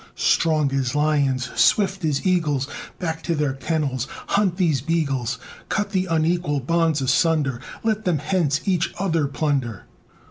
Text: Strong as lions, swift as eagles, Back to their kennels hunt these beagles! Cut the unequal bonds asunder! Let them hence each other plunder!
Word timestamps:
Strong 0.15 0.73
as 0.73 0.95
lions, 0.95 1.51
swift 1.55 2.03
as 2.03 2.25
eagles, 2.25 2.67
Back 2.97 3.21
to 3.21 3.35
their 3.35 3.53
kennels 3.53 4.07
hunt 4.29 4.57
these 4.57 4.81
beagles! 4.81 5.37
Cut 5.69 5.91
the 5.91 6.07
unequal 6.07 6.59
bonds 6.61 7.01
asunder! 7.01 7.61
Let 7.83 8.03
them 8.05 8.17
hence 8.17 8.61
each 8.65 8.95
other 8.97 9.27
plunder! 9.27 9.85